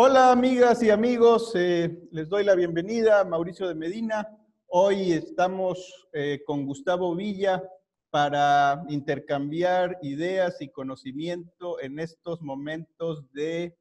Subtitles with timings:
[0.00, 4.28] Hola amigas y amigos, eh, les doy la bienvenida, Mauricio de Medina.
[4.68, 7.64] Hoy estamos eh, con Gustavo Villa
[8.08, 13.76] para intercambiar ideas y conocimiento en estos momentos de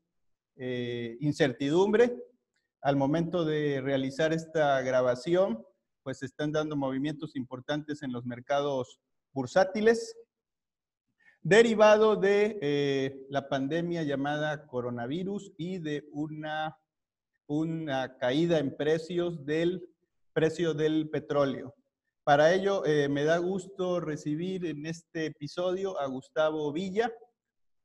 [0.56, 2.18] eh, incertidumbre.
[2.82, 5.64] Al momento de realizar esta grabación,
[6.02, 9.00] pues se están dando movimientos importantes en los mercados
[9.34, 10.16] bursátiles
[11.48, 16.78] derivado de eh, la pandemia llamada coronavirus y de una,
[17.48, 19.88] una caída en precios del
[20.34, 21.74] precio del petróleo.
[22.26, 27.14] Para ello, eh, me da gusto recibir en este episodio a Gustavo Villa.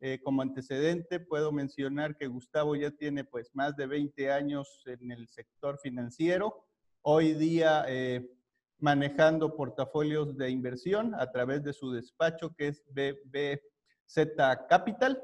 [0.00, 5.12] Eh, como antecedente, puedo mencionar que Gustavo ya tiene pues más de 20 años en
[5.12, 6.66] el sector financiero.
[7.02, 7.86] Hoy día
[8.82, 14.36] manejando portafolios de inversión a través de su despacho que es BBZ
[14.68, 15.22] Capital.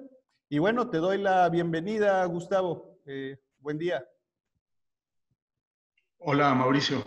[0.49, 3.01] Y bueno, te doy la bienvenida, Gustavo.
[3.05, 4.07] Eh, buen día.
[6.19, 7.05] Hola, Mauricio.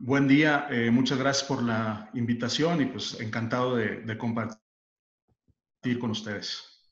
[0.00, 0.66] Buen día.
[0.68, 4.58] Eh, muchas gracias por la invitación y pues encantado de, compartir
[6.00, 6.82] con ustedes.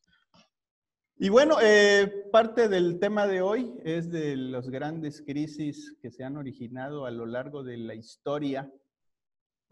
[1.17, 6.23] Y bueno, eh, parte del tema de hoy es de las grandes crisis que se
[6.23, 8.73] han originado a lo largo de la historia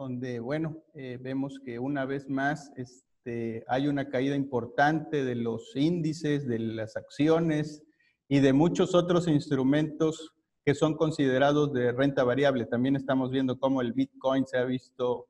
[0.00, 5.76] donde, bueno, eh, vemos que una vez más este, hay una caída importante de los
[5.76, 7.82] índices, de las acciones
[8.26, 10.32] y de muchos otros instrumentos
[10.64, 12.64] que son considerados de renta variable.
[12.64, 15.28] También estamos viendo cómo el Bitcoin se ha visto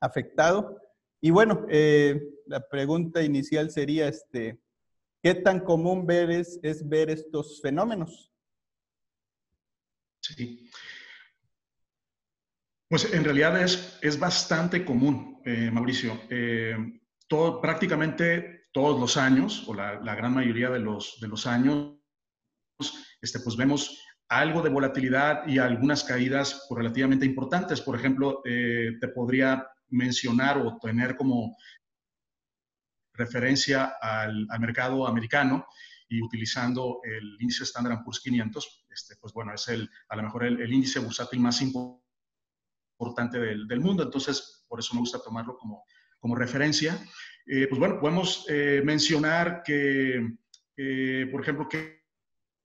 [0.00, 0.76] afectado.
[1.22, 4.60] Y bueno, eh, la pregunta inicial sería, este,
[5.22, 8.30] ¿qué tan común ver es, es ver estos fenómenos?
[10.20, 10.68] Sí.
[12.88, 16.22] Pues en realidad es, es bastante común, eh, Mauricio.
[16.30, 16.74] Eh,
[17.28, 21.98] todo, prácticamente todos los años, o la, gran mayoría de los, de los años,
[23.20, 27.82] este, pues vemos algo de volatilidad y algunas caídas relativamente importantes.
[27.82, 31.56] Por ejemplo, eh, te podría mencionar o tener como
[33.12, 35.66] referencia al, mercado americano
[36.08, 40.44] y utilizando el índice Standard Poor's 500, este, pues bueno, es el, a lo mejor
[40.44, 42.07] el, el índice bursátil más importante
[42.98, 45.84] importante del, mundo, entonces por eso me gusta tomarlo como,
[46.18, 46.98] como referencia.
[47.46, 50.36] Eh, pues bueno, podemos eh, mencionar que,
[51.30, 52.02] por ejemplo, que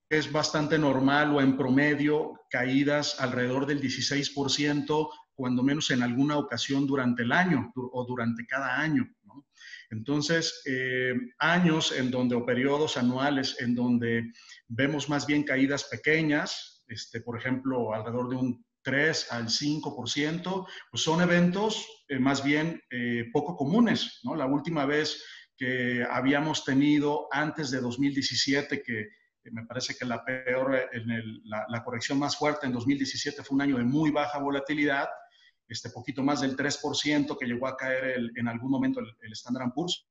[0.10, 6.86] es bastante normal o en promedio caídas alrededor del 16%, cuando menos en alguna ocasión
[6.86, 9.08] durante el año o durante cada año.
[9.90, 14.32] Entonces, eh, años en donde, o periodos anuales en donde
[14.68, 21.04] vemos más bien caídas pequeñas, este, por ejemplo, alrededor de un 3 al 5%, pues
[21.04, 24.36] son eventos eh, más bien eh, poco comunes, ¿no?
[24.36, 25.24] La última vez
[25.58, 29.08] que habíamos tenido antes de 2017, que
[29.52, 30.90] me parece que la peor,
[31.44, 35.08] la, corrección más fuerte en 2017 fue un año de muy baja volatilidad,
[35.68, 39.74] este poquito más del 3% que llegó a caer en algún momento el, el Standard
[39.74, 40.08] Poor's,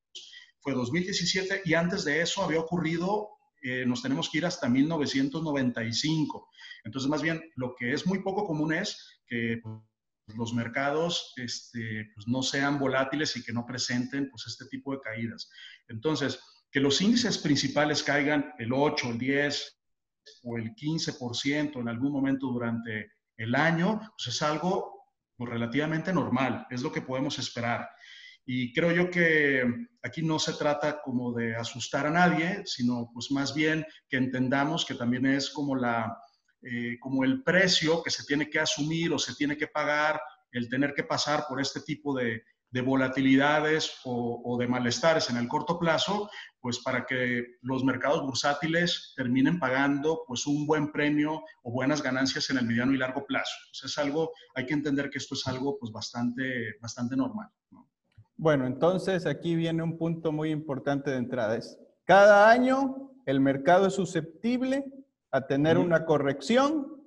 [0.60, 3.30] fue 2017 y antes de eso había ocurrido
[3.62, 6.50] eh, nos tenemos que ir hasta 1995.
[6.84, 12.10] Entonces, más bien, lo que es muy poco común es que pues, los mercados este,
[12.14, 15.50] pues, no sean volátiles y que no presenten pues, este tipo de caídas.
[15.88, 16.40] Entonces,
[16.70, 19.78] que los índices principales caigan el 8, el 10
[20.44, 24.92] o el 15% en algún momento durante el año, pues es algo
[25.38, 27.88] relativamente normal, es lo que podemos esperar.
[28.44, 29.62] Y creo yo que
[30.02, 34.84] aquí no se trata como de asustar a nadie, sino pues más bien que entendamos
[34.84, 36.16] que también es como, la,
[36.62, 40.20] eh, como el precio que se tiene que asumir o se tiene que pagar
[40.50, 42.42] el tener que pasar por este tipo de,
[42.72, 46.28] de volatilidades o, o, de malestares en el corto plazo,
[46.60, 52.48] pues para que los mercados bursátiles terminen pagando pues un buen premio o buenas ganancias
[52.50, 53.54] en el mediano y largo plazo.
[53.84, 57.48] es algo, hay que entender que esto es algo pues bastante, bastante normal.
[57.70, 57.91] ¿no?
[58.42, 61.56] Bueno, entonces aquí viene un punto muy importante de entrada.
[61.56, 64.84] Es, cada año el mercado es susceptible
[65.30, 67.04] a tener una corrección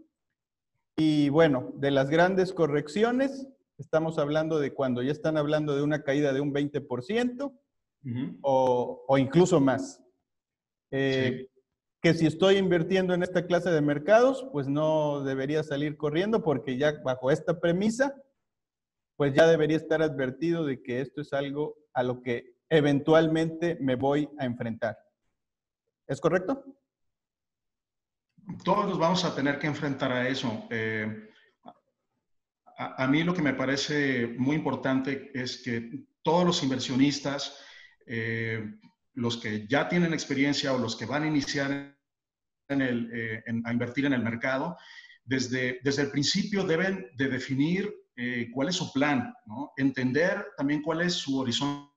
[0.95, 6.03] y bueno, de las grandes correcciones, estamos hablando de cuando ya están hablando de una
[6.03, 7.51] caída de un 20%
[8.41, 10.01] o, incluso más.
[10.89, 11.49] Eh,
[12.01, 16.77] que si estoy invirtiendo en esta clase de mercados, pues no debería salir corriendo porque
[16.77, 18.15] ya bajo esta premisa
[19.15, 23.95] pues ya debería estar advertido de que esto es algo a lo que eventualmente me
[23.95, 24.97] voy a enfrentar.
[26.07, 26.63] ¿Es correcto?
[28.63, 30.67] Todos nos vamos a tener que enfrentar a eso.
[30.69, 31.29] Eh,
[32.77, 37.59] a, mí lo que me parece muy importante es que todos los inversionistas,
[38.05, 38.77] eh,
[39.13, 41.97] los que ya tienen experiencia o los que van a iniciar
[42.67, 44.77] eh, a invertir en el mercado,
[45.23, 49.71] desde, desde el principio deben de definir eh, cuál es su plan, ¿no?
[49.77, 51.89] entender también cuál es su horizonte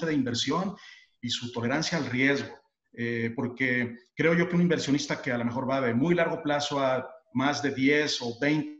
[0.00, 0.76] de inversión
[1.20, 2.54] y su tolerancia al riesgo.
[2.96, 6.42] Eh, porque creo yo que un inversionista que a lo mejor va de muy largo
[6.42, 8.78] plazo a más de 10 o 20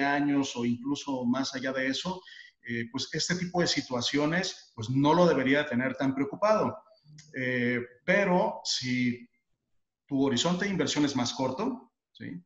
[0.00, 2.22] años o incluso más allá de eso,
[2.62, 6.76] eh, pues este tipo de situaciones pues no lo debería tener tan preocupado.
[7.34, 9.28] Eh, pero si
[10.06, 12.40] tu horizonte de inversión es más corto, ¿sí?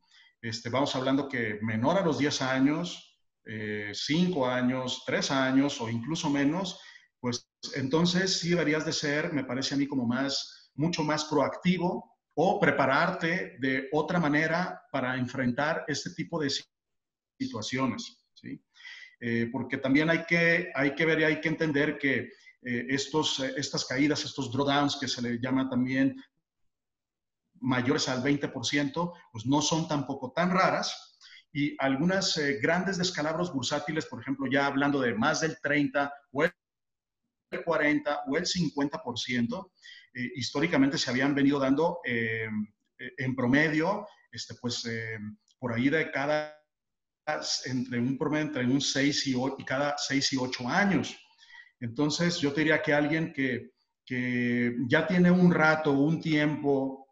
[0.44, 3.10] Este, vamos hablando que menor a los 10 años,
[3.44, 6.80] 5 años, 3 años o incluso menos,
[7.20, 12.14] pues entonces sí deberías de ser, me parece a mí como más, mucho más proactivo
[12.34, 16.50] o prepararte de otra manera para enfrentar este tipo de
[17.38, 18.62] situaciones, ¿sí?
[19.20, 22.30] Eh, porque también hay que, hay que ver y hay que entender que
[22.62, 26.16] eh, estos, eh, estas caídas, estos drawdowns que se le llama también
[27.64, 31.18] mayores al 20%, pues no son tampoco tan raras.
[31.52, 36.44] Y algunas grandes descalabros bursátiles, por ejemplo, ya hablando de más del 30 o
[37.64, 39.70] 40 o el 50%,
[40.14, 42.48] eh, históricamente se habían venido dando eh,
[42.98, 45.18] en promedio, este, pues eh,
[45.58, 46.56] por ahí de cada,
[47.64, 51.16] entre un promedio entre un 6 y, y cada 6 y 8 años.
[51.80, 53.72] Entonces, yo te diría que alguien que,
[54.06, 57.03] que ya tiene un rato, un tiempo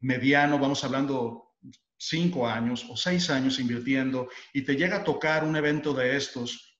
[0.00, 1.54] mediano, vamos hablando
[1.98, 6.70] cinco años o seis años invirtiendo y te llega a tocar un evento de estos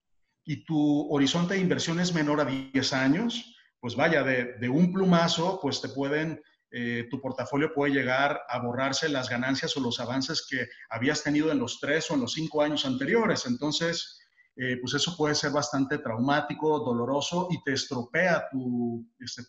[0.44, 5.60] y tu horizonte de inversión es menor a 10 años, pues vaya, de, un plumazo,
[5.60, 10.46] pues te pueden, eh, tu portafolio puede llegar a borrarse las ganancias o los avances
[10.48, 13.46] que habías tenido en los tres o en los cinco años anteriores.
[13.46, 14.19] Entonces,
[14.62, 19.44] eh, pues eso puede ser bastante traumático, doloroso y te estropea tu, este,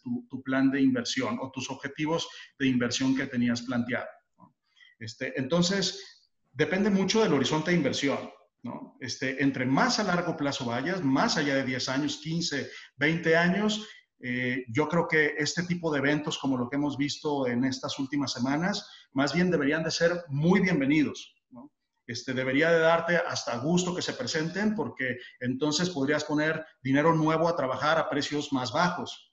[0.46, 4.08] plan de inversión o tus objetivos de inversión que tenías planteado.
[4.98, 8.20] Este, entonces, depende mucho del horizonte de inversión.
[9.02, 13.86] Este, entre más a largo plazo vayas, más allá de 10 años, 15, 20 años,
[14.22, 18.00] eh, yo creo que este tipo de eventos como lo que hemos visto en estas
[18.00, 21.36] últimas semanas, más bien deberían de ser muy bienvenidos.
[22.12, 27.48] Este, debería de darte hasta gusto que se presenten porque entonces podrías poner dinero nuevo
[27.48, 29.32] a trabajar a precios más bajos.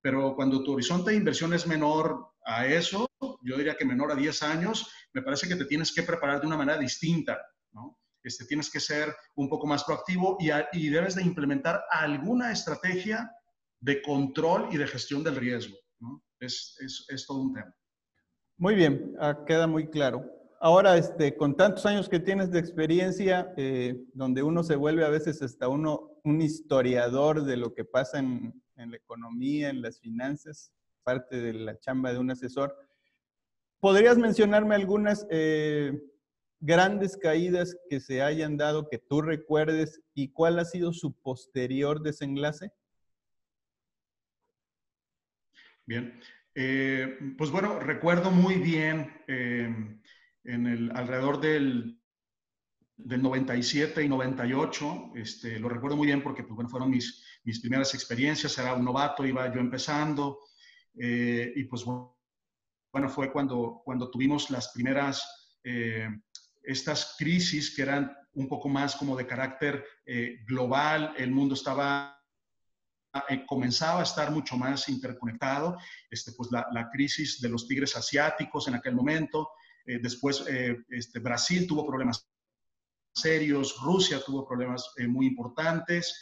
[0.00, 3.08] Pero cuando tu horizonte de inversión es menor a eso,
[3.42, 6.46] yo diría que menor a 10 años, me parece que te tienes que preparar de
[6.46, 7.40] una manera distinta.
[7.72, 7.98] ¿no?
[8.22, 13.28] Este, tienes que ser un poco más proactivo y, debes de implementar alguna estrategia
[13.80, 15.76] de control y de gestión del riesgo.
[16.38, 17.74] Es, todo un tema.
[18.58, 20.35] Muy bien, ah, queda muy claro.
[20.58, 25.10] Ahora, este, con tantos años que tienes de experiencia, eh, donde uno se vuelve a
[25.10, 30.72] veces hasta uno un historiador de lo que pasa en, la economía, en las finanzas,
[31.02, 32.74] parte de la chamba de un asesor,
[33.80, 35.92] ¿podrías mencionarme algunas eh,
[36.60, 42.00] grandes caídas que se hayan dado que tú recuerdes y cuál ha sido su posterior
[42.00, 42.70] desenlace?
[45.84, 46.18] Bien,
[46.54, 49.12] eh, pues bueno, recuerdo muy bien
[50.46, 52.00] en el alrededor del,
[52.96, 57.60] del 97 y 98, este, lo recuerdo muy bien porque pues, bueno, fueron mis, mis
[57.60, 60.40] primeras experiencias, era un novato, iba yo empezando
[60.98, 65.52] eh, y pues bueno, fue cuando, cuando tuvimos las primeras
[66.66, 72.20] estas crisis que eran un poco más como de carácter eh, global, el mundo estaba,
[73.28, 75.78] eh, comenzaba a estar mucho más interconectado,
[76.10, 79.48] este, pues la, crisis de los tigres asiáticos en aquel momento,
[79.86, 80.44] eh, después
[80.90, 82.28] este, Brasil tuvo problemas
[83.14, 86.14] serios, Rusia tuvo problemas muy importantes,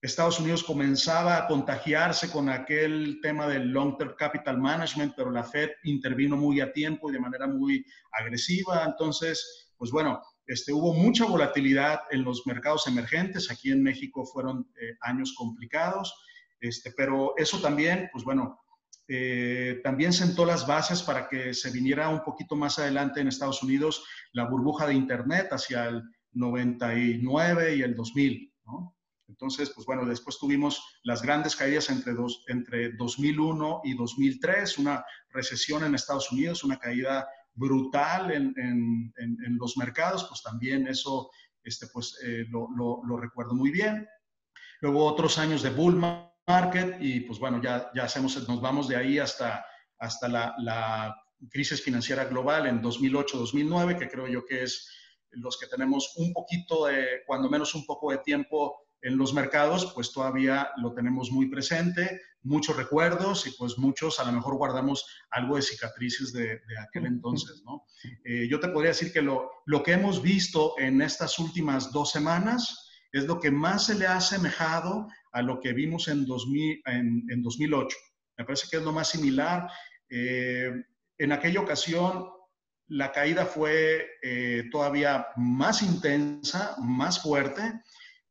[0.00, 5.70] Estados Unidos comenzaba a contagiarse con aquel tema del long-term capital management, pero la Fed
[5.82, 8.84] intervino muy a tiempo y de manera muy agresiva.
[8.84, 13.50] Entonces, pues bueno, este, hubo mucha volatilidad en los mercados emergentes.
[13.50, 16.14] Aquí en México fueron eh, años complicados,
[16.60, 18.60] este, pero eso también, pues bueno,
[19.10, 23.62] eh, también sentó las bases para que se viniera un poquito más adelante en Estados
[23.62, 28.94] Unidos la burbuja de Internet hacia el 99 y el 2000, ¿no?
[29.28, 35.04] Entonces, pues bueno, después tuvimos las grandes caídas entre, dos, entre 2001 y 2003, una
[35.30, 39.12] recesión en Estados Unidos, una caída brutal en,
[39.58, 41.30] los mercados, pues también eso
[41.62, 44.06] este, pues, eh, lo, lo, recuerdo muy bien.
[44.80, 45.96] Luego otros años de bull
[46.48, 49.64] market y pues bueno, ya, ya hacemos, nos vamos de ahí hasta,
[49.98, 51.14] hasta la, la
[51.50, 54.90] crisis financiera global en 2008-2009, que creo yo que es
[55.30, 59.92] los que tenemos un poquito de, cuando menos un poco de tiempo en los mercados,
[59.94, 65.06] pues todavía lo tenemos muy presente, muchos recuerdos y pues muchos a lo mejor guardamos
[65.30, 67.84] algo de cicatrices de, aquel entonces, ¿no?
[68.24, 72.10] Eh, yo te podría decir que lo, lo que hemos visto en estas últimas dos
[72.10, 75.06] semanas es lo que más se le ha asemejado
[75.38, 77.96] a lo que vimos en, 2000, en, 2008.
[78.36, 79.70] Me parece que es lo más similar.
[80.10, 80.72] Eh,
[81.16, 82.28] en aquella ocasión,
[82.88, 87.82] la caída fue eh, todavía más intensa, más fuerte,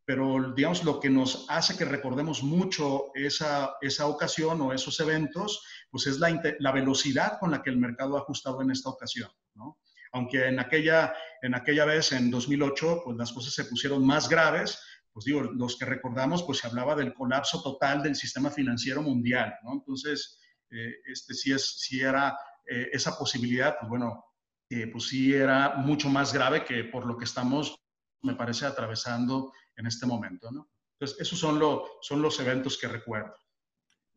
[0.03, 5.63] pero digamos lo que nos hace que recordemos mucho esa, esa ocasión o esos eventos,
[5.89, 9.29] pues es la, la, velocidad con la que el mercado ha ajustado en esta ocasión.
[9.55, 9.79] ¿no?
[10.11, 14.79] Aunque en aquella, en aquella vez, en 2008, pues las cosas se pusieron más graves,
[15.17, 19.51] pues digo, los que recordamos, pues se hablaba del colapso total del sistema financiero mundial,
[19.63, 19.73] ¿no?
[19.73, 22.37] Entonces, eh, este, si, es, si era
[22.69, 24.23] eh, esa posibilidad, pues bueno,
[24.69, 27.75] eh, pues sí era mucho más grave que por lo que estamos,
[28.21, 30.69] me parece, atravesando en este momento, ¿no?
[30.99, 33.33] Entonces, esos son, lo, son los eventos que recuerdo.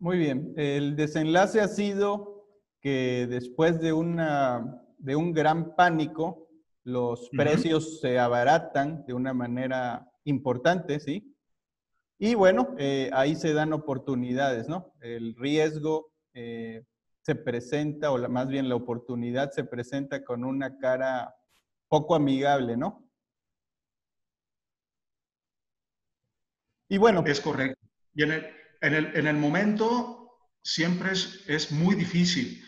[0.00, 0.52] Muy bien.
[0.59, 2.47] El desenlace ha sido
[2.83, 6.47] que después de, una, de un gran pánico,
[6.85, 11.34] los precios se abaratan de una manera importante, ¿sí?
[12.18, 14.92] Y bueno, eh, ahí se dan oportunidades, ¿no?
[15.00, 16.84] El riesgo eh,
[17.22, 21.34] se presenta, o más bien la oportunidad se presenta con una cara
[21.88, 23.08] poco amigable, ¿no?
[26.88, 27.22] Y bueno.
[27.26, 27.80] Es correcto.
[28.14, 28.32] Y en
[28.82, 32.62] el, momento siempre es, es muy difícil.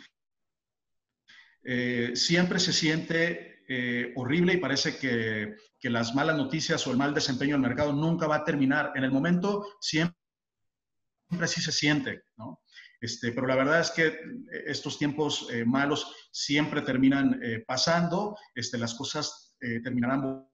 [1.64, 5.56] Eh, siempre se siente eh, horrible y parece que,
[5.88, 8.92] las malas noticias o el mal desempeño del mercado nunca va a terminar.
[8.94, 10.16] En el momento siempre,
[11.28, 12.60] siempre así se siente, ¿no?
[13.00, 14.16] Este, pero la verdad es que
[14.64, 20.46] estos tiempos eh, malos siempre terminan pasando, este, las cosas terminarán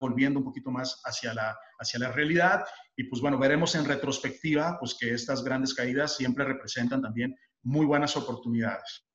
[0.00, 2.64] volviendo un poquito más hacia la, hacia la realidad.
[2.96, 7.86] Y pues bueno, veremos en retrospectiva pues que estas grandes caídas siempre representan también muy
[7.86, 9.06] buenas oportunidades.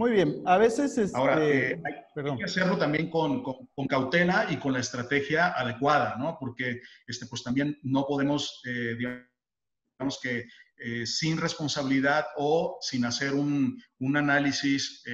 [0.00, 0.96] Muy bien, a veces...
[0.96, 6.16] Este, Ahora, eh, hay, que hacerlo también con, con, cautela y con la estrategia adecuada,
[6.16, 6.38] ¿no?
[6.40, 10.46] Porque este, pues también no podemos, eh, digamos que
[10.78, 15.04] eh, sin responsabilidad o sin hacer un, un análisis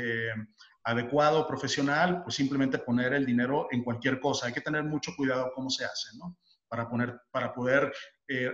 [0.85, 4.47] adecuado, profesional, pues simplemente poner el dinero en cualquier cosa.
[4.47, 6.39] Hay que tener mucho cuidado cómo se hace, ¿no?
[6.69, 7.93] Para, poner, para poder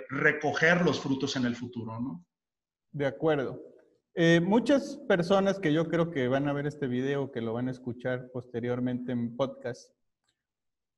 [0.09, 2.25] recoger los frutos en el futuro, ¿no?
[2.91, 3.72] De acuerdo.
[4.15, 7.69] Eh, muchas personas que yo creo que van a ver este video, que lo van
[7.69, 9.91] a escuchar posteriormente en podcast,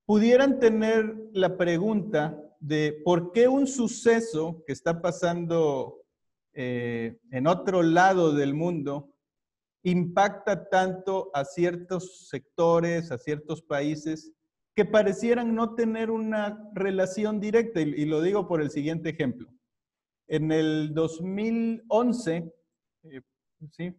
[0.04, 6.02] pudieran tener la pregunta de por qué un suceso que está pasando
[6.54, 9.14] eh, en otro lado del mundo
[9.84, 14.32] impacta tanto a ciertos sectores, a ciertos países,
[14.74, 17.80] que parecieran no tener una relación directa.
[17.80, 19.48] Y, lo digo por el siguiente ejemplo.
[20.26, 22.52] En el 2011,
[23.10, 23.94] eh,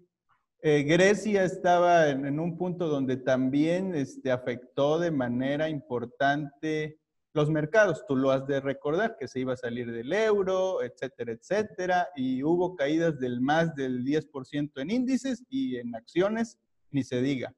[0.61, 6.99] eh, Grecia estaba en, un punto donde también este, afectó de manera importante
[7.33, 11.33] los mercados, tú lo has de recordar, que se iba a salir del euro, etcétera,
[11.33, 16.57] etcétera, y hubo caídas del más del 10% en índices y en acciones,
[16.91, 17.53] ni se diga.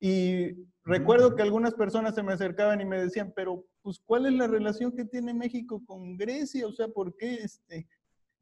[0.00, 4.32] Y recuerdo que algunas personas se me acercaban y me decían, pero pues ¿cuál es
[4.32, 6.66] la relación que tiene México con Grecia?
[6.66, 7.86] O sea, ¿por qué este,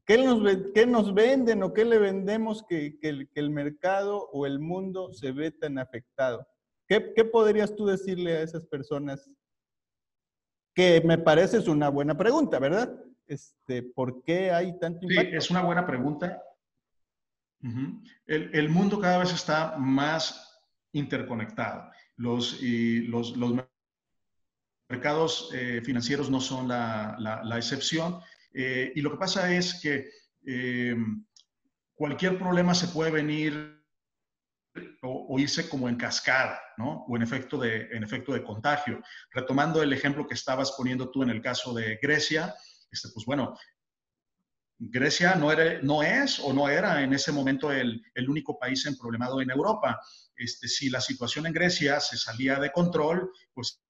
[0.07, 0.43] ¿Qué nos,
[0.75, 5.33] qué nos venden o qué le vendemos que, que, el, mercado o el mundo se
[5.33, 6.47] ve tan afectado?
[6.87, 9.31] ¿Qué, ¿Qué, podrías tú decirle a esas personas
[10.75, 12.93] que me parece es una buena pregunta, ¿verdad?
[13.27, 15.31] Este, ¿Por qué hay tanto impacto?
[15.31, 16.43] Sí, es una buena pregunta.
[18.27, 20.55] el, el, mundo cada vez está más
[20.93, 21.91] interconectado.
[22.17, 23.55] Los, y los, los
[24.89, 28.21] mercados eh, financieros no son la, la, excepción.
[28.55, 30.09] Eh, y lo que pasa es que
[30.47, 30.97] eh,
[31.95, 33.83] cualquier problema se puede venir
[35.03, 37.05] o, irse como en cascada, ¿no?
[37.09, 39.03] O en efecto, de, en efecto de contagio.
[39.31, 42.55] Retomando el ejemplo que estabas poniendo tú en el caso de Grecia,
[42.91, 43.57] este, pues bueno,
[44.79, 48.85] Grecia no, era, no es o no era en ese momento el, el único país
[49.01, 50.01] problemado en Europa.
[50.37, 53.81] Este, si la situación en Grecia se salía de control, pues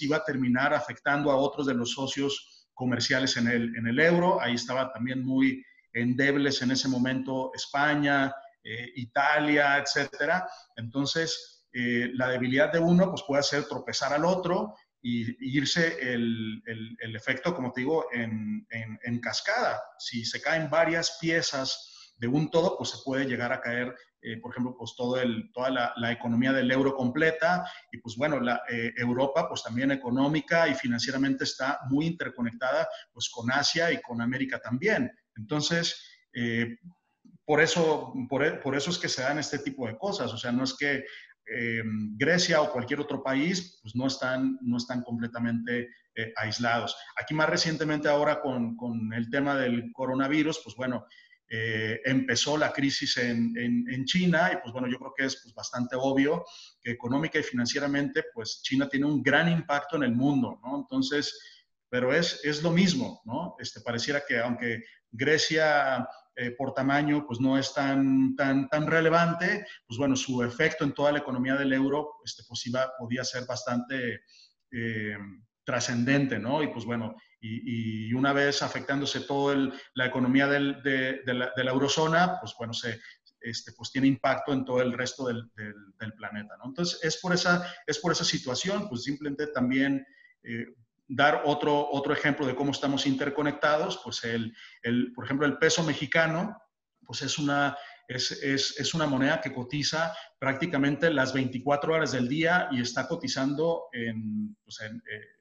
[0.00, 4.40] iba a terminar afectando a otros de los socios comerciales en el, en el euro.
[4.40, 8.32] Ahí estaba también muy endebles en ese momento España,
[8.62, 10.48] eh, Italia, etcétera.
[10.76, 16.62] Entonces, eh, la debilidad de uno pues, puede hacer tropezar al otro y, irse el,
[16.66, 19.82] el, efecto, como te digo, en, en, cascada.
[19.98, 23.92] Si se caen varias piezas de un todo, pues se puede llegar a caer,
[24.28, 28.38] eh, por ejemplo, pues todo el, toda la, economía del euro completa y pues bueno,
[28.38, 34.02] la, eh, Europa pues también económica y financieramente está muy interconectada pues con Asia y
[34.02, 35.10] con América también.
[35.34, 35.98] Entonces,
[36.34, 36.76] eh,
[37.46, 40.30] por eso, por, por, eso es que se dan este tipo de cosas.
[40.34, 41.04] O sea, no es que
[42.18, 45.88] Grecia o cualquier otro país pues no están, no están completamente
[46.36, 46.94] aislados.
[47.16, 51.06] Aquí más recientemente ahora con, con, el tema del coronavirus, pues bueno,
[51.50, 55.54] eh, empezó la crisis en, en, China y pues bueno, yo creo que es pues,
[55.54, 56.44] bastante obvio
[56.82, 60.76] que económica y financieramente pues China tiene un gran impacto en el mundo, ¿no?
[60.76, 61.38] Entonces,
[61.88, 63.56] pero es, es lo mismo, ¿no?
[63.58, 69.64] Este, pareciera que aunque Grecia eh, por tamaño pues no es tan, tan, tan relevante,
[69.86, 73.46] pues bueno, su efecto en toda la economía del euro este, pues iba, podía ser
[73.46, 74.20] bastante...
[74.70, 75.16] Eh,
[75.68, 76.62] trascendente, ¿no?
[76.62, 81.70] Y pues bueno, y, una vez afectándose toda la economía del, de, la, de, la,
[81.70, 83.00] eurozona, pues bueno, se,
[83.40, 86.66] este, pues tiene impacto en todo el resto del, del, planeta, ¿no?
[86.66, 90.04] Entonces, es por esa, es por esa situación, pues simplemente también
[90.42, 90.66] eh,
[91.06, 95.82] dar otro, otro ejemplo de cómo estamos interconectados, pues el, el, por ejemplo, el peso
[95.84, 96.60] mexicano,
[97.06, 97.76] pues es una,
[98.08, 103.06] es, es, es, una moneda que cotiza prácticamente las 24 horas del día y está
[103.06, 105.37] cotizando en, pues en eh,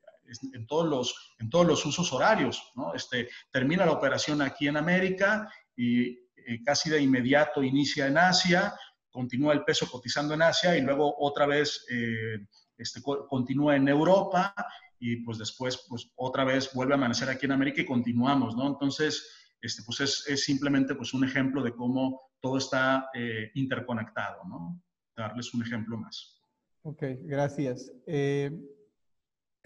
[0.54, 2.72] en todos los, en todos los usos horarios.
[2.76, 2.94] ¿no?
[2.94, 6.10] Este, termina la operación aquí en América y
[6.48, 8.74] eh, casi de inmediato inicia en Asia,
[9.10, 12.46] continúa el peso cotizando en Asia y luego otra vez eh,
[12.78, 14.54] este, continúa en Europa
[15.00, 18.68] y pues después pues otra vez vuelve a amanecer aquí en América y continuamos, ¿no?
[18.68, 24.44] Entonces, este, pues es, es simplemente pues un ejemplo de cómo todo está eh, interconectado,
[24.46, 24.82] ¿no?
[25.16, 26.40] Darles un ejemplo más.
[26.84, 27.92] Ok, gracias.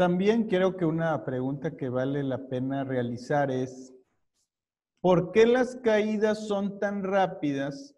[0.02, 3.94] También creo que una pregunta que vale la pena realizar es,
[5.00, 7.96] ¿por qué las caídas son tan rápidas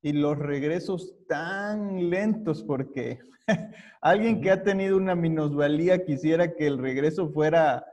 [0.00, 2.64] y los regresos tan lentos?
[2.64, 3.18] Porque
[4.00, 7.84] alguien que ha tenido una minusvalía quisiera que el regreso fuera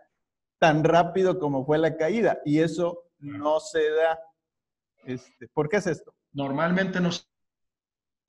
[0.58, 4.20] tan rápido como fue la caída y eso no se da.
[5.04, 6.16] Este, ¿Por qué es esto?
[6.32, 7.26] Normalmente no se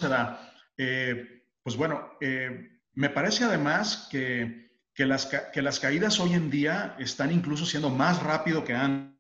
[0.01, 0.53] da.
[0.77, 6.51] Eh, pues bueno, eh, me parece además que que las, que las caídas hoy en
[6.51, 9.17] día están incluso siendo más rápido que antes.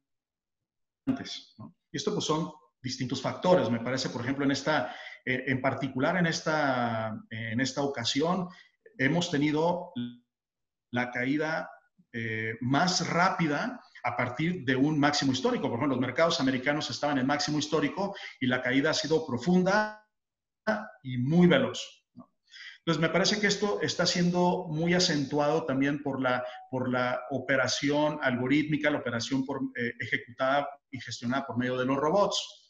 [1.90, 3.68] Y esto pues son distintos factores.
[3.70, 8.48] Me parece, por ejemplo, en esta, eh, en particular en esta, en esta ocasión,
[8.98, 9.92] hemos tenido
[10.92, 11.68] la caída
[12.12, 15.62] eh, más rápida a partir de un máximo histórico.
[15.62, 20.06] Por ejemplo, los mercados americanos estaban en máximo histórico y la caída ha sido profunda
[21.02, 22.03] y muy veloz.
[22.86, 28.18] Entonces, me parece que esto está siendo muy acentuado también por la, por la operación
[28.20, 32.64] algorítmica, la operación por, eh, ejecutada y gestionada por medio de los robots.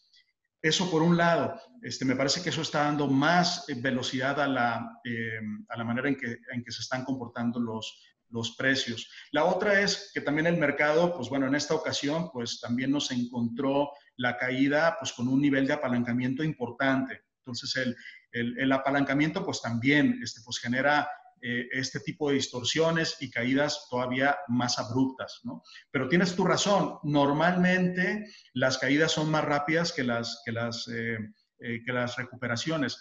[0.62, 4.46] Eso por un lado, este, me parece que eso está dando más eh, velocidad a
[4.46, 8.00] la, eh, a la manera en que, en que se están comportando los,
[8.30, 9.10] los precios.
[9.32, 13.10] La otra es que también el mercado, pues bueno, en esta ocasión, pues también nos
[13.10, 17.22] encontró la caída, pues con un nivel de apalancamiento importante.
[17.44, 21.06] Entonces, el, el, apalancamiento pues también este, pues, genera
[21.46, 25.62] eh, este tipo de distorsiones y caídas todavía más abruptas, ¿no?
[25.90, 31.18] Pero tienes tu razón, normalmente las caídas son más rápidas que las, que las, eh,
[31.58, 32.98] eh, que las recuperaciones,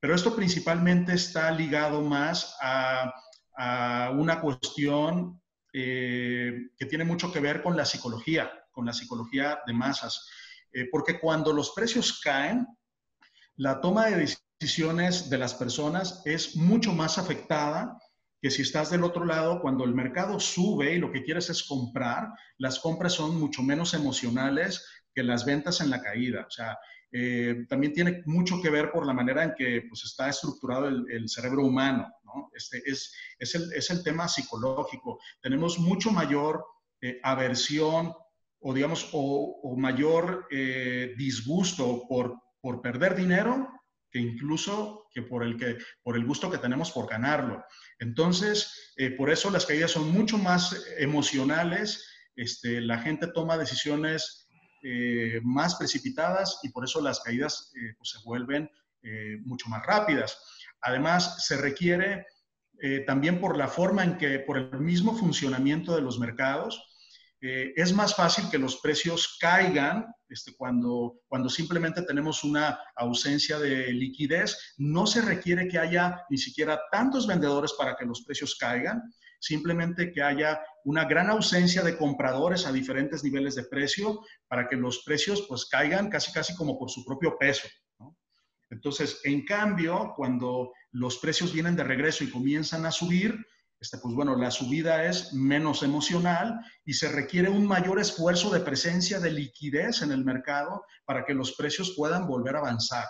[0.00, 3.10] pero esto principalmente está ligado más a,
[3.56, 5.40] a una cuestión
[5.72, 10.28] que tiene mucho que ver con la psicología, con la psicología de masas,
[10.90, 12.66] porque cuando los precios caen,
[13.58, 17.98] la toma de decisiones de las personas es mucho más afectada
[18.40, 21.64] que si estás del otro lado, cuando el mercado sube y lo que quieres es
[21.64, 26.46] comprar, las compras son mucho menos emocionales que las ventas en la caída.
[26.46, 26.78] O sea,
[27.10, 31.28] eh, también tiene mucho que ver por la manera en que pues, está estructurado el,
[31.28, 32.06] cerebro humano.
[32.22, 32.50] ¿no?
[32.54, 35.18] Este es, es, el, es, el, tema psicológico.
[35.42, 36.64] Tenemos mucho mayor
[37.00, 38.14] eh, aversión
[38.60, 43.68] o, digamos, o, mayor eh, disgusto por, por perder dinero
[44.10, 47.64] que incluso que por el, que, por el gusto que tenemos por ganarlo.
[47.98, 54.48] Entonces, eh, por eso las caídas son mucho más emocionales, este, la gente toma decisiones
[54.82, 58.70] eh, más precipitadas y por eso las caídas eh, pues, se vuelven
[59.44, 60.38] mucho más rápidas.
[60.82, 62.26] Además, se requiere
[63.06, 66.97] también por la forma en que, por el mismo funcionamiento de los mercados,
[67.40, 73.58] eh, es más fácil que los precios caigan este, cuando, cuando simplemente tenemos una ausencia
[73.58, 74.74] de liquidez.
[74.76, 79.02] No se requiere que haya ni siquiera tantos vendedores para que los precios caigan,
[79.38, 84.76] simplemente que haya una gran ausencia de compradores a diferentes niveles de precio para que
[84.76, 87.68] los precios pues caigan casi casi como por su propio peso.
[88.70, 93.34] Entonces, en cambio, cuando los precios vienen de regreso y comienzan a subir,
[93.80, 98.60] este, pues bueno, la subida es menos emocional y se requiere un mayor esfuerzo de
[98.60, 103.06] presencia de liquidez en el mercado para que los precios puedan volver a avanzar.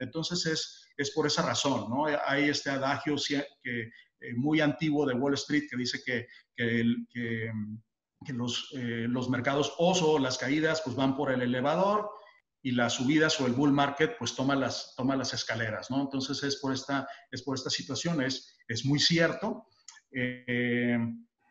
[0.00, 2.04] Entonces es, es por esa razón, ¿no?
[2.26, 3.16] Hay este adagio
[3.62, 3.80] que,
[4.20, 7.52] eh, muy antiguo de Wall Street que dice que, que,
[8.32, 12.10] los, eh, los, mercados oso, las caídas, pues van por el elevador
[12.62, 16.02] y las subidas o el bull market, pues toma las, toma las escaleras, ¿no?
[16.02, 19.66] Entonces es por esta, es por esta situación, es muy cierto.
[20.12, 20.98] Eh,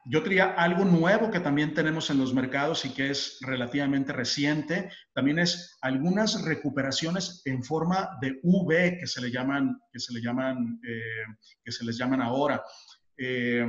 [0.09, 4.89] yo diría algo nuevo que también tenemos en los mercados y que es relativamente reciente,
[5.13, 10.21] también es algunas recuperaciones en forma de V que se le llaman, que se le
[10.21, 11.25] llaman, eh,
[11.63, 12.63] que se les llaman ahora.
[13.17, 13.67] Eh,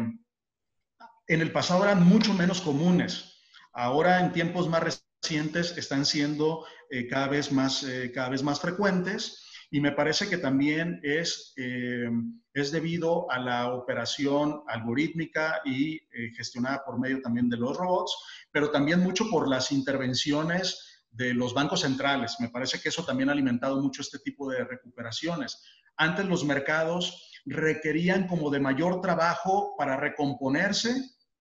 [1.26, 3.42] en el pasado eran mucho menos comunes.
[3.72, 6.64] Ahora en tiempos más recientes están siendo
[7.10, 12.08] cada, vez más, cada vez más frecuentes y me parece que también es, eh,
[12.54, 18.16] es debido a la operación algorítmica y eh, gestionada por medio también de los robots,
[18.50, 22.36] pero también mucho por las intervenciones de los bancos centrales.
[22.40, 25.62] Me parece que eso también ha alimentado mucho este tipo de recuperaciones.
[25.96, 30.94] Antes los mercados requerían como de mayor trabajo para recomponerse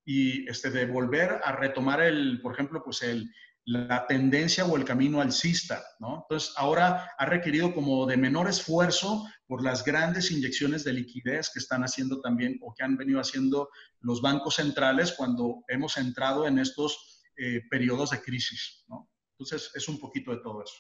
[0.03, 3.29] y este, de volver a retomar el, por ejemplo, pues el,
[3.67, 6.21] la tendencia o el camino alcista, ¿no?
[6.21, 11.60] Entonces, ahora ha requerido como de menor esfuerzo por las grandes inyecciones de liquidez que
[11.60, 13.67] están haciendo también o que han venido haciendo
[13.99, 19.10] los bancos centrales cuando hemos entrado en estos eh, periodos de crisis, ¿no?
[19.38, 20.77] Entonces, es un poquito de todo eso.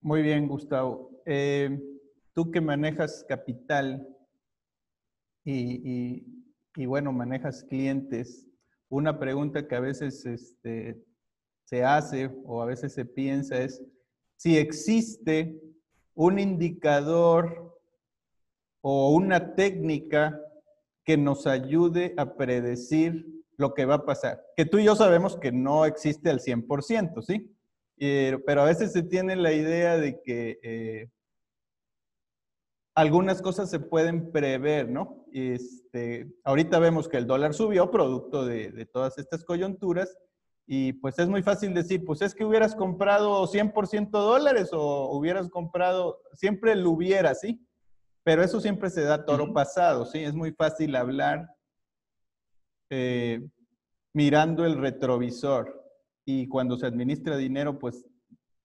[0.00, 1.22] Muy bien, Gustavo.
[1.26, 1.76] Eh,
[2.34, 4.06] tú que manejas capital
[5.44, 6.24] y,
[6.76, 8.46] y, bueno, manejas clientes,
[8.88, 11.04] una pregunta que a veces este,
[11.64, 13.82] se hace o a veces se piensa es
[14.36, 15.60] si existe
[16.14, 17.80] un indicador
[18.80, 20.38] o una técnica
[21.04, 24.44] que nos ayude a predecir lo que va a pasar.
[24.56, 27.54] Que tú y yo sabemos que no existe al 100%, ¿sí?
[28.44, 31.08] pero a veces se tiene la idea de que eh,
[32.96, 35.24] algunas cosas se pueden prever, ¿no?
[35.32, 40.18] Este, ahorita vemos que el dólar subió producto de, de todas estas coyunturas
[40.66, 45.48] y pues es muy fácil decir, pues es que hubieras comprado 100% dólares o hubieras
[45.48, 47.66] comprado, siempre lo hubiera, ¿sí?
[48.24, 50.20] Pero eso siempre se da toro pasado, ¿sí?
[50.20, 51.48] Es muy fácil hablar
[52.90, 53.44] eh,
[54.14, 55.80] mirando el retrovisor.
[56.24, 58.06] Y cuando se administra dinero, pues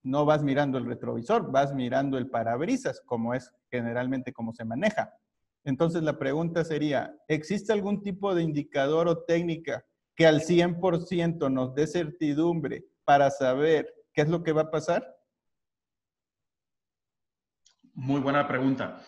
[0.04, 5.14] no vas mirando el retrovisor, vas mirando el parabrisas, como es generalmente como se maneja.
[5.64, 9.84] Entonces la pregunta sería, ¿existe algún tipo de indicador o técnica
[10.18, 15.16] que al 100% nos dé certidumbre para saber qué es lo que va a pasar?
[17.94, 19.06] Muy buena pregunta.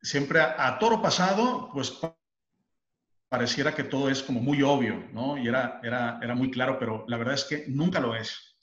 [0.00, 2.00] Siempre a, toro pasado, pues
[3.28, 5.36] pareciera que todo es como muy obvio, ¿no?
[5.36, 8.56] Y era, era, era muy claro, pero la verdad es que nunca lo es.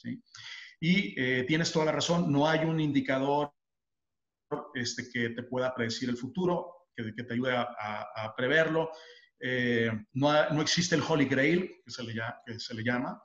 [0.79, 3.53] Y eh, tienes toda la razón, no hay un indicador
[4.73, 8.89] este, que te pueda predecir el futuro, que, te ayude a preverlo.
[9.39, 13.21] Eh, no, existe el Holy Grail, que se le, llama.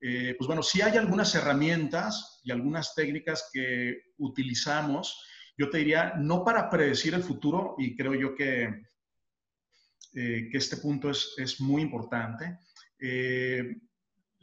[0.00, 5.24] Eh, pues bueno, sí hay algunas herramientas y algunas técnicas que utilizamos,
[5.56, 8.64] yo te diría, no para predecir el futuro, y creo yo que,
[10.14, 12.58] eh, que este punto es, es muy importante.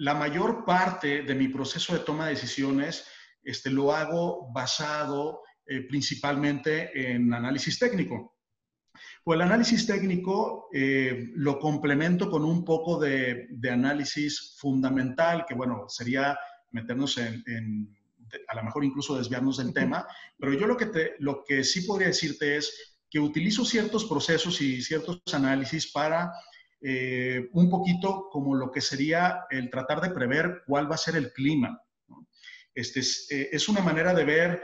[0.02, 3.06] la mayor parte de mi proceso de toma de decisiones
[3.44, 5.42] este, lo hago basado
[5.90, 8.39] principalmente en análisis técnico.
[9.30, 15.86] Pues el análisis técnico eh, lo complemento con un poco de, análisis fundamental, que bueno,
[15.88, 16.36] sería
[16.72, 17.96] meternos en,
[18.48, 21.82] a lo mejor incluso desviarnos del tema, pero yo lo que, te, lo que sí
[21.82, 26.32] podría decirte es que utilizo ciertos procesos y ciertos análisis para
[26.82, 31.16] eh, un poquito como lo que sería el tratar de prever cuál va a ser
[31.16, 31.80] el clima.
[32.74, 34.64] Este es, eh, es, una manera de ver,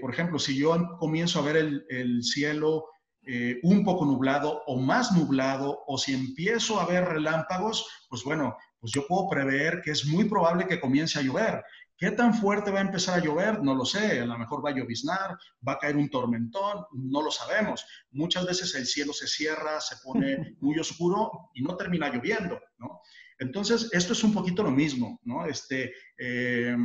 [0.00, 2.86] por ejemplo, si yo comienzo a ver el, el cielo
[3.26, 8.56] eh, un poco nublado o más nublado, o si empiezo a ver relámpagos, pues bueno,
[8.78, 11.64] pues yo puedo prever que es muy probable que comience a llover.
[11.98, 13.62] ¿Qué tan fuerte va a empezar a llover?
[13.62, 14.20] No lo sé.
[14.20, 15.36] A lo mejor va a lloviznar,
[15.66, 17.84] va a caer un tormentón, no lo sabemos.
[18.10, 23.00] Muchas veces el cielo se cierra, se pone muy oscuro y no termina lloviendo, ¿no?
[23.38, 25.46] Entonces, esto es un poquito lo mismo, ¿no?
[25.46, 26.76] Este, eh,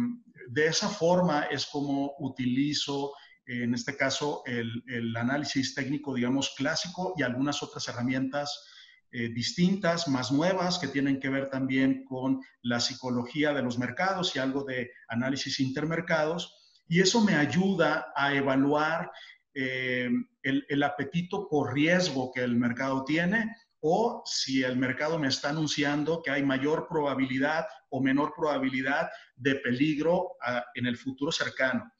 [0.49, 3.13] de esa forma es como utilizo
[3.51, 8.65] en este caso el, análisis técnico, digamos, clásico y algunas otras herramientas
[9.11, 14.33] eh, distintas, más nuevas, que tienen que ver también con la psicología de los mercados
[14.35, 16.55] y algo de análisis intermercados.
[16.87, 19.11] Y eso me ayuda a evaluar
[19.53, 20.09] eh,
[20.43, 26.21] el, apetito por riesgo que el mercado tiene o si el mercado me está anunciando
[26.23, 31.91] que hay mayor probabilidad o menor probabilidad de peligro ah, en el futuro cercano.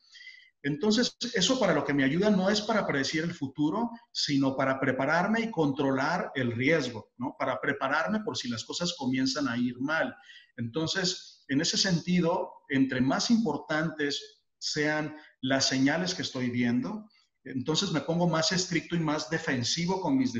[0.63, 4.80] Entonces, eso para lo que me ayuda no es para predecir el futuro, sino para
[4.80, 7.36] prepararme y controlar el riesgo, ¿no?
[7.38, 10.15] Para prepararme por si las cosas comienzan a ir mal.
[10.58, 17.10] Entonces, en ese sentido, entre más importantes sean las señales que estoy viendo,
[17.43, 20.32] entonces me pongo más estricto y más defensivo con, mis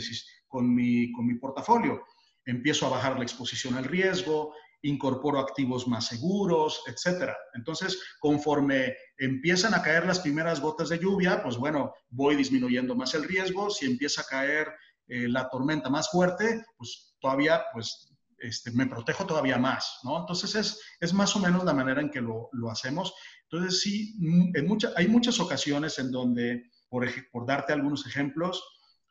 [0.48, 2.06] con, mi, con mi portafolio.
[2.46, 7.38] Empiezo a bajar la exposición al riesgo, incorporo activos más seguros, etcétera.
[7.54, 13.14] Entonces, conforme empiezan a caer las primeras gotas de lluvia, pues bueno, voy disminuyendo más
[13.14, 13.70] el riesgo.
[13.70, 14.68] Si empieza a caer
[15.08, 20.20] eh, la tormenta más fuerte, pues todavía, pues este, me protejo todavía más, ¿no?
[20.20, 23.14] Entonces es, es más o menos la manera en que lo, lo hacemos.
[23.50, 28.64] Entonces sí, mm, en mucha, hay muchas ocasiones en donde, por, por darte algunos ejemplos,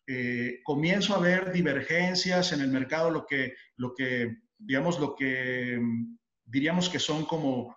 [0.07, 5.79] eh, comienzo a ver divergencias en el mercado, lo que, lo que digamos, lo que
[5.81, 7.77] mm, diríamos que son como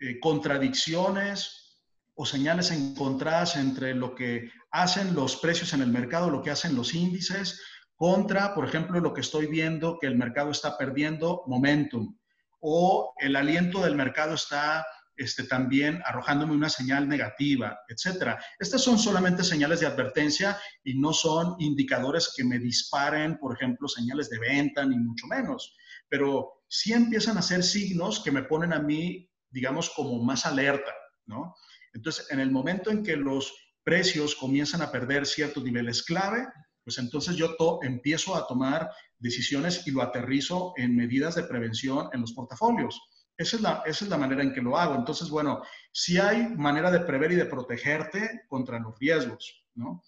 [0.00, 1.80] eh, contradicciones
[2.14, 6.74] o señales encontradas entre lo que hacen los precios en el mercado, lo que hacen
[6.74, 7.60] los índices,
[7.96, 12.16] contra, por ejemplo, lo que estoy viendo que el mercado está perdiendo momentum
[12.60, 14.84] o el aliento del mercado está
[15.16, 18.42] este, también arrojándome una señal negativa, etcétera.
[18.58, 23.86] Estas son solamente señales de advertencia y no son indicadores que me disparen, por ejemplo,
[23.86, 25.76] señales de venta, ni mucho menos
[26.08, 30.92] pero sí empiezan a ser signos que me ponen a mí, digamos, como más alerta,
[31.26, 31.54] ¿no?
[31.92, 36.46] Entonces, en el momento en que los precios comienzan a perder ciertos niveles clave,
[36.82, 42.20] pues entonces yo empiezo a tomar decisiones y lo aterrizo en medidas de prevención en
[42.20, 43.00] los portafolios.
[43.36, 44.94] Esa es, la, esa es la manera en que lo hago.
[44.94, 45.62] Entonces, bueno,
[45.92, 50.02] si hay manera de prever y de protegerte contra los riesgos, ¿no?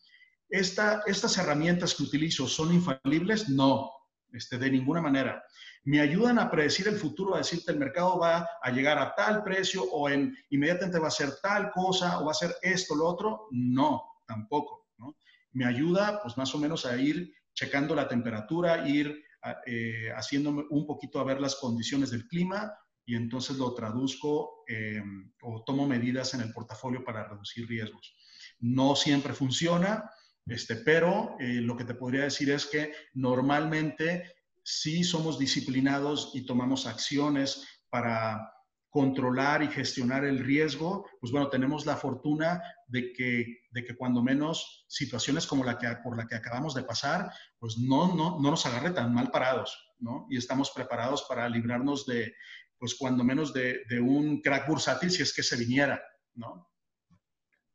[0.48, 3.48] ¿Estas herramientas que utilizo son infalibles?
[3.48, 3.90] No,
[4.32, 5.42] este, de ninguna manera
[5.86, 9.44] me ayudan a predecir el futuro, a decirte el mercado va a llegar a tal
[9.44, 13.06] precio o en, inmediatamente va a ser tal cosa o va a ser esto, lo
[13.06, 13.46] otro.
[13.52, 14.88] No, tampoco.
[14.98, 15.16] ¿no?
[15.52, 19.22] Me ayuda pues más o menos a ir checando la temperatura, ir
[19.64, 25.00] eh, haciéndome un poquito a ver las condiciones del clima y entonces lo traduzco eh,
[25.42, 28.16] o tomo medidas en el portafolio para reducir riesgos.
[28.58, 30.10] No siempre funciona,
[30.46, 34.35] este, pero eh, lo que te podría decir es que normalmente
[34.66, 38.52] si somos disciplinados y tomamos acciones para
[38.90, 44.24] controlar y gestionar el riesgo, pues bueno, tenemos la fortuna de que, de que cuando
[44.24, 48.50] menos situaciones como la que, por la que acabamos de pasar, pues no, no, no
[48.50, 50.26] nos agarre tan mal parados, ¿no?
[50.30, 52.34] Y estamos preparados para librarnos de,
[52.76, 56.02] pues cuando menos de, de un crack bursátil si es que se viniera,
[56.34, 56.68] ¿no?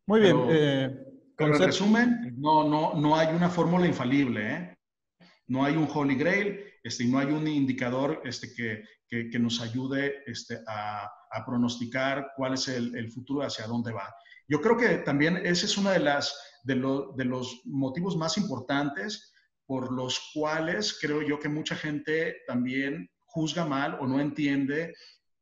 [0.07, 0.37] Muy bien.
[0.49, 0.89] eh,
[1.37, 4.77] en resumen, no, no, no hay una fórmula infalible, ¿eh?
[5.47, 10.23] No hay un holy grail, este, y no hay un indicador este, que, nos ayude
[10.25, 11.09] este, a,
[11.45, 14.13] pronosticar cuál es el, futuro, hacia dónde va.
[14.47, 19.33] Yo creo que también ese es uno de los motivos más importantes
[19.65, 24.93] por los cuales creo yo que mucha gente también juzga mal o no entiende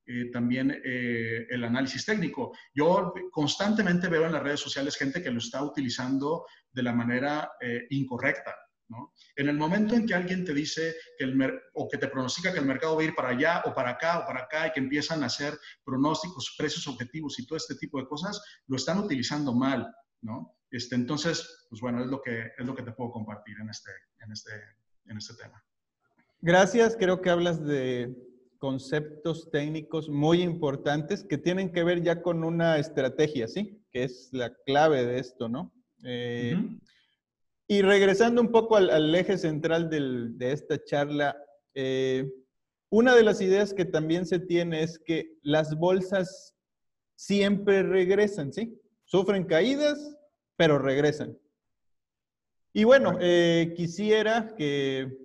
[0.05, 2.51] eh, también eh, el análisis técnico.
[2.73, 7.51] Yo constantemente veo en las redes sociales gente que lo está utilizando de la manera
[7.61, 8.55] eh, incorrecta.
[9.35, 12.59] En el momento en que alguien te dice que el o que te pronostica que
[12.59, 14.79] el mercado va a ir para allá o para acá o para acá y que
[14.79, 19.53] empiezan a hacer pronósticos, precios objetivos y todo este tipo de cosas, lo están utilizando
[19.53, 19.87] mal,
[20.21, 20.55] ¿no?
[20.71, 23.91] Este, entonces, pues bueno, es lo que, es lo que te puedo compartir en este,
[24.19, 24.51] en este,
[25.05, 25.63] en este tema.
[26.41, 28.15] Gracias, creo que hablas de
[28.59, 33.81] conceptos técnicos muy importantes que tienen que ver ya con una estrategia, ¿sí?
[33.91, 35.73] Que es la clave de esto, ¿no?
[36.03, 36.55] Eh,
[37.71, 41.37] y regresando un poco al, eje central de esta charla,
[41.75, 42.27] eh,
[42.89, 46.55] una de las ideas que también se tiene es que las bolsas
[47.15, 48.75] siempre regresan, ¿sí?
[49.05, 50.17] Sufren caídas,
[50.57, 51.37] pero regresan.
[52.73, 55.15] Y bueno, eh, quisiera que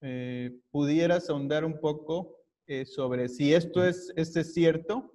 [0.00, 2.36] eh, pudieras ahondar un poco
[2.84, 5.12] sobre si esto es, este es cierto.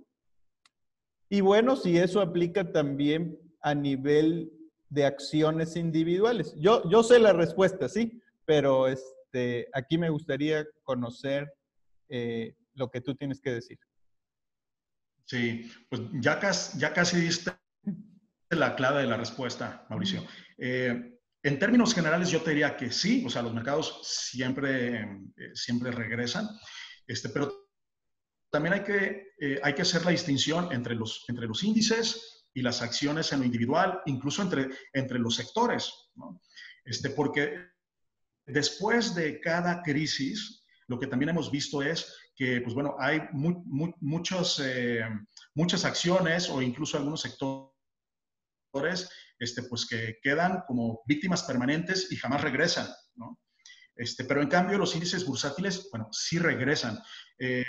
[1.29, 4.51] Y bueno, si eso aplica también a nivel
[4.93, 6.53] de acciones individuales?
[6.57, 11.51] Yo, yo sé la respuesta, sí, pero este, aquí me gustaría conocer
[12.09, 13.79] eh, lo que tú tienes que decir.
[15.25, 17.51] Sí, pues ya casi, ya casi diste
[18.49, 20.23] la clave de la respuesta, Mauricio.
[20.57, 25.51] Eh, en términos generales, yo te diría que sí, o sea, los mercados siempre, eh,
[25.55, 26.47] siempre regresan,
[27.07, 27.51] este, pero
[28.51, 32.61] también hay que, eh, hay que hacer la distinción entre los, entre los índices y
[32.61, 36.41] las acciones en lo individual, incluso entre, entre los sectores, ¿no?
[36.85, 37.67] este, porque
[38.45, 44.61] después de cada crisis, lo que también hemos visto es que, pues bueno, hay muchos,
[44.63, 45.03] eh,
[45.55, 47.73] muchas acciones o incluso algunos sectores
[49.39, 53.39] este, pues que quedan como víctimas permanentes y jamás regresan, ¿no?
[53.95, 56.99] Este, pero en cambio los índices bursátiles, bueno, sí regresan.
[57.37, 57.65] Eh,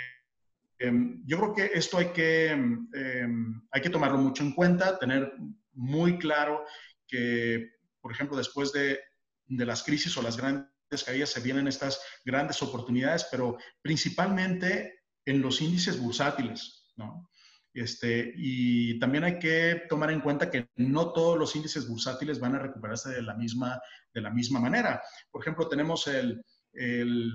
[0.79, 5.31] yo creo que esto hay que, em, em, hay que tomarlo mucho en cuenta, tener
[5.73, 6.65] muy claro
[7.07, 8.99] que, por ejemplo, después de,
[9.47, 15.41] de las crisis o las grandes caídas se vienen estas grandes oportunidades, pero principalmente en
[15.41, 17.29] los índices bursátiles, ¿no?
[17.75, 22.55] Este, y también hay que tomar en cuenta que no todos los índices bursátiles van
[22.55, 23.81] a recuperarse de la misma,
[24.13, 25.01] de la misma manera.
[25.29, 27.33] Por ejemplo, tenemos el, el,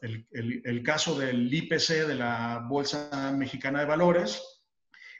[0.00, 4.42] el, el caso del IPC de la Bolsa Mexicana de Valores,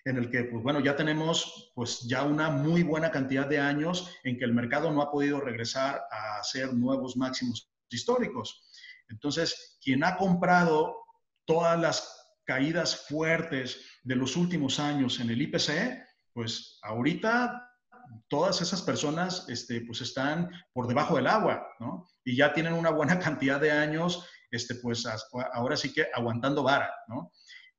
[0.04, 4.16] en el que, pues bueno, ya tenemos pues ya una muy buena cantidad de años
[4.24, 8.62] en que el mercado no ha podido regresar a hacer nuevos máximos históricos.
[9.08, 10.96] Entonces, quien ha comprado
[11.44, 17.66] todas las caídas fuertes de los últimos años en el IPC, pues ahorita
[18.28, 22.08] todas esas personas este, pues están por debajo del agua, ¿no?
[22.24, 25.04] Y ya tienen una buena cantidad de años, este, pues
[25.52, 27.32] ahora sí que aguantando vara, ¿no?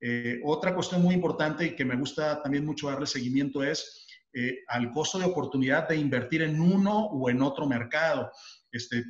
[0.04, 4.60] Eh, otra cuestión muy importante y que me gusta también mucho darle seguimiento es eh,
[4.68, 8.32] al costo de oportunidad de invertir en uno o en otro mercado.
[8.72, 9.04] Este,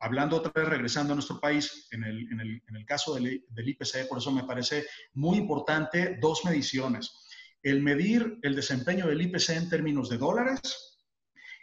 [0.00, 3.44] hablando otra vez, regresando a nuestro país, en el, en el, en el caso del,
[3.48, 7.28] del, IPC, por eso me parece muy importante dos mediciones.
[7.62, 10.60] El medir el desempeño del IPC en términos de dólares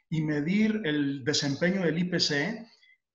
[0.10, 2.66] y medir el desempeño del IPC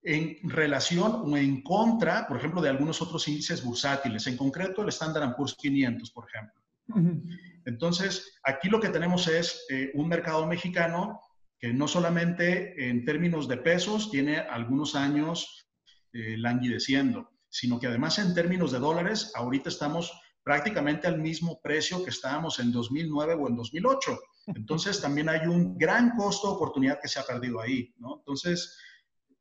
[0.04, 4.90] en relación o en contra, por ejemplo, de algunos otros índices bursátiles, en concreto el
[4.90, 6.62] Standard Poor's 500, por ejemplo.
[7.64, 11.20] Entonces, aquí lo que tenemos es eh, un mercado mexicano
[11.58, 15.66] que no solamente en términos de pesos tiene algunos años
[16.12, 20.12] eh, languideciendo, sino que además en términos de dólares, ahorita estamos
[20.42, 24.20] prácticamente al mismo precio que estábamos en 2009 o en 2008.
[24.54, 28.18] Entonces también hay un gran costo de oportunidad que se ha perdido ahí, ¿no?
[28.18, 28.76] Entonces,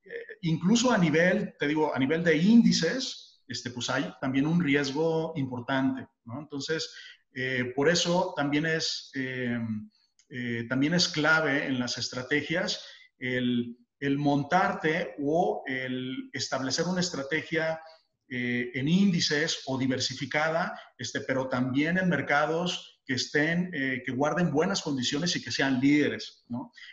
[0.06, 4.62] eh, incluso a nivel, te digo, a nivel de índices, este, pues hay también un
[4.62, 6.40] riesgo importante, ¿no?
[6.40, 6.94] Entonces,
[7.34, 9.12] eh, por eso también es...
[9.16, 9.60] Eh,
[10.68, 12.84] también es clave en las estrategias
[13.20, 13.78] el,
[14.18, 17.80] montarte o el establecer una estrategia
[18.28, 24.82] en índices o diversificada, este, pero también en mercados que estén, eh, que guarden buenas
[24.82, 26.46] condiciones y que sean líderes,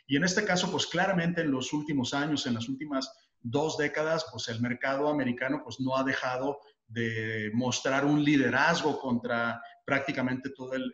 [0.07, 3.11] Y en este caso, pues claramente en los últimos años, en las últimas
[3.43, 9.63] dos décadas, pues el mercado americano pues no ha dejado de mostrar un liderazgo contra
[9.91, 10.93] prácticamente todo el,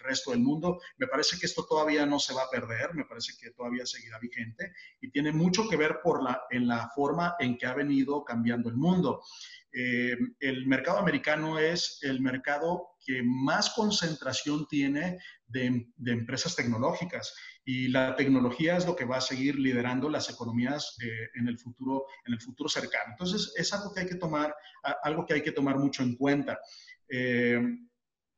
[0.00, 0.80] resto del mundo.
[0.96, 4.18] Me parece que esto todavía no se va a perder, me parece que todavía seguirá
[4.18, 8.24] vigente y tiene mucho que ver por la, en la forma en que ha venido
[8.24, 9.22] cambiando el mundo.
[9.72, 17.32] Eh, el mercado americano es el mercado que más concentración tiene de, empresas tecnológicas
[17.64, 21.60] y la tecnología es lo que va a seguir liderando las economías eh, en, el
[21.60, 23.12] futuro, en el futuro cercano.
[23.12, 24.52] Entonces, es algo que hay que tomar,
[25.04, 26.58] algo que hay que tomar mucho en cuenta.
[27.08, 27.60] Eh,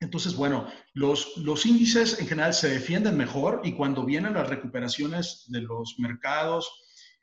[0.04, 5.62] entonces, bueno, los, índices en general se defienden mejor y cuando vienen las recuperaciones de
[5.62, 6.70] los mercados,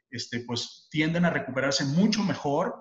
[0.09, 2.73] este, pues tienden a recuperarse mucho mejor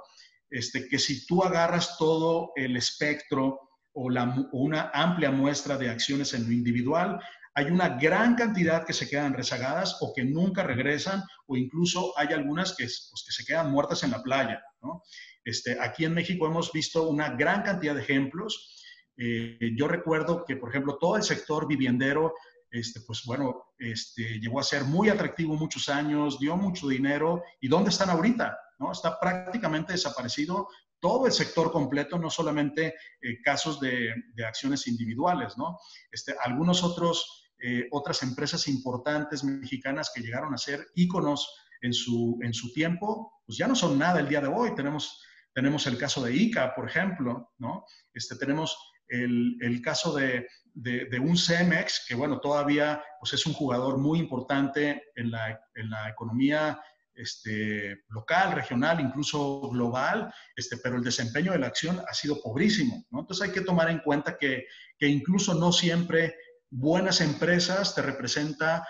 [0.48, 3.60] este, que si tú agarras todo el espectro
[3.92, 4.08] o,
[4.52, 7.20] una amplia muestra de acciones en lo individual,
[7.54, 12.28] hay una gran cantidad que se quedan rezagadas o que nunca regresan o incluso hay
[12.28, 14.62] algunas que, pues, se quedan muertas en la playa.
[15.44, 18.79] Este, aquí en México hemos visto una gran cantidad de ejemplos
[19.22, 22.32] eh, yo recuerdo que, por ejemplo, todo el sector viviendero,
[22.70, 27.42] este, pues bueno, este, llegó a ser muy atractivo muchos años, dio mucho dinero.
[27.60, 28.58] ¿Y dónde están ahorita?
[28.78, 28.92] ¿no?
[28.92, 30.68] Está prácticamente desaparecido
[31.00, 34.14] todo el sector completo, no solamente eh, casos de,
[34.46, 35.78] acciones individuales, ¿no?
[36.10, 41.46] Este, algunos otros, eh, otras empresas importantes mexicanas que llegaron a ser íconos
[41.82, 44.74] en su, en su tiempo, pues ya no son nada el día de hoy.
[44.74, 45.22] Tenemos,
[45.54, 47.84] tenemos el caso de ICA, por ejemplo, ¿no?
[48.14, 48.76] Este, tenemos
[49.10, 50.46] el, caso de,
[51.20, 55.60] un Cemex, que bueno, todavía pues es un jugador muy importante en la,
[56.08, 56.80] economía
[57.14, 63.04] este, local, regional, incluso global, este, pero el desempeño de la acción ha sido pobrísimo.
[63.12, 64.66] Entonces hay que tomar en cuenta que,
[65.00, 66.36] incluso no siempre
[66.70, 68.86] buenas empresas te representa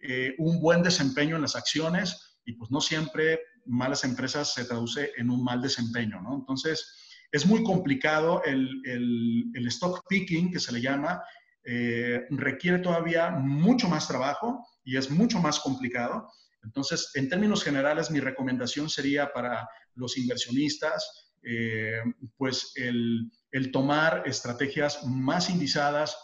[0.00, 5.12] eh, un buen desempeño en las acciones y pues no siempre malas empresas se traduce
[5.18, 6.34] en un mal desempeño, ¿no?
[6.34, 11.22] Entonces, es muy complicado el, el, stock picking, que se le llama,
[11.64, 16.30] eh, requiere todavía mucho más trabajo y es mucho más complicado.
[16.62, 22.02] Entonces, en términos generales, mi recomendación sería para los inversionistas, eh,
[22.36, 26.16] pues el, el, tomar estrategias más indizadas,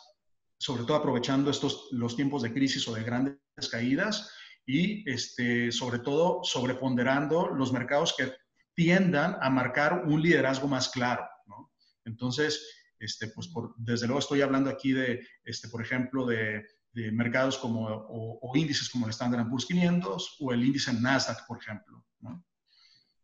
[0.59, 3.39] sobre todo aprovechando estos, los tiempos de crisis o de grandes
[3.71, 4.31] caídas
[4.67, 8.33] y este, sobre todo sobreponderando los mercados que
[8.75, 11.27] tiendan a marcar un liderazgo más claro.
[11.47, 11.73] ¿no?
[12.05, 17.11] Entonces, este, pues por, desde luego estoy hablando aquí de, este, por ejemplo, de, de
[17.11, 22.05] mercados como, o, índices como el Standard Poor's 500 o el índice Nasdaq, por ejemplo.
[22.21, 22.45] ¿no?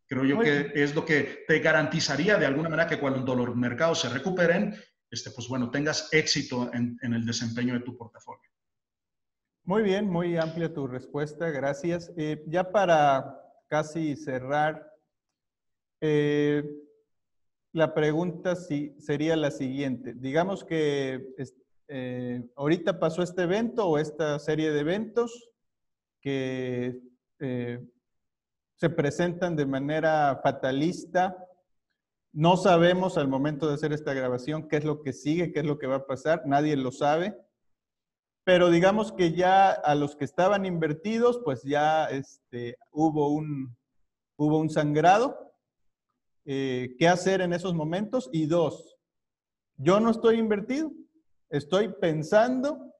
[0.06, 4.00] Creo yo que es lo que te garantizaría de alguna manera que cuando los mercados
[4.00, 4.74] se recuperen,
[5.08, 8.50] este, pues bueno, tengas éxito en, en el desempeño de tu portafolio.
[9.64, 12.10] Muy bien, muy amplia tu respuesta, gracias.
[12.16, 14.89] Eh, ya para casi cerrar,
[16.00, 16.64] eh,
[17.72, 20.14] la pregunta sí, sería la siguiente.
[20.14, 21.34] Digamos que
[21.88, 25.50] eh, ahorita pasó este evento o esta serie de eventos
[26.20, 27.00] que
[27.38, 31.36] se presentan de manera fatalista.
[32.32, 35.66] No sabemos al momento de hacer esta grabación qué es lo que sigue, qué es
[35.66, 36.42] lo que va a pasar.
[36.44, 37.34] Nadie lo sabe
[38.44, 45.49] pero digamos que ya a los que estaban invertidos, pues ya este, hubo un sangrado.
[46.52, 48.28] Eh, ¿Qué hacer en esos momentos?
[48.32, 48.96] Y dos,
[49.76, 50.90] yo no estoy invertido,
[51.48, 52.92] estoy pensando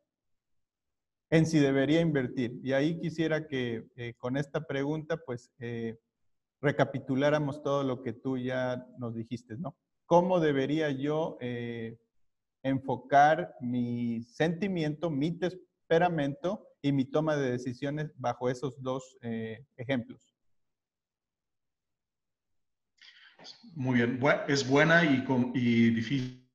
[1.30, 2.60] en si debería invertir.
[2.62, 5.98] Y ahí quisiera que eh, con esta pregunta, pues, eh,
[6.60, 9.76] recapituláramos todo lo que tú ya nos dijiste, ¿no?
[10.06, 11.36] ¿Cómo debería yo
[12.62, 19.18] enfocar mi sentimiento, mi temperamento y mi toma de decisiones bajo esos dos
[19.76, 20.29] ejemplos.
[23.74, 26.48] Muy bien, es buena y, difícil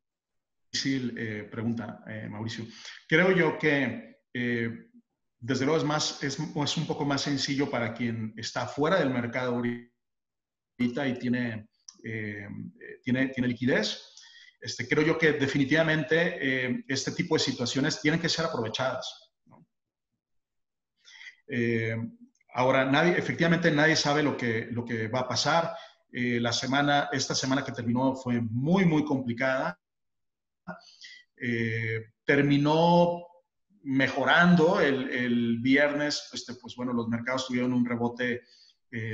[1.18, 2.66] eh, pregunta, eh, Mauricio.
[3.08, 4.16] Creo yo que
[5.40, 9.56] desde luego es, más, es, un poco más sencillo para quien está fuera del mercado
[9.56, 11.70] ahorita y tiene,
[13.04, 14.16] tiene, tiene liquidez
[14.66, 19.32] este, creo yo que definitivamente eh, este tipo de situaciones tienen que ser aprovechadas.
[21.48, 21.96] Eh,
[22.52, 25.76] ahora, nadie, efectivamente nadie sabe lo que, lo que va a pasar.
[26.16, 29.80] Eh, la semana, esta semana que terminó fue muy, muy complicada.
[32.26, 33.22] terminó
[33.84, 38.42] mejorando el, viernes, este, pues bueno, los mercados tuvieron un rebote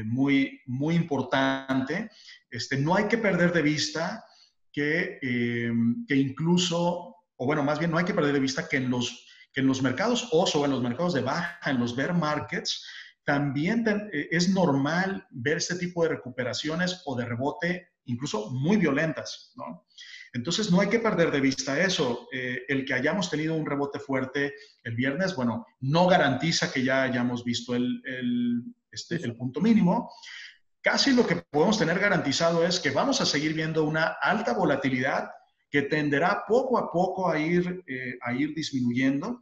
[0.06, 2.12] muy, muy importante.
[2.50, 4.24] Este, no hay que perder de vista
[4.72, 5.72] que, eh,
[6.08, 9.28] que incluso, o bueno, más bien no hay que perder de vista que en los,
[9.54, 12.86] que en los mercados oso, en los mercados de baja, en los bear markets,
[13.24, 19.54] también eh, es normal ver este tipo de recuperaciones o de rebote, incluso muy violentas,
[19.56, 19.86] ¿no?
[20.34, 22.28] Entonces, no hay que perder de vista eso.
[22.32, 24.54] Eh, el que hayamos tenido un rebote fuerte
[24.84, 30.10] el viernes, bueno, no garantiza que ya hayamos visto el, el, este, el punto mínimo,
[30.82, 35.30] casi lo que podemos tener garantizado es que vamos a seguir viendo una alta volatilidad
[35.70, 39.42] que tenderá poco a poco a ir, eh, a ir disminuyendo.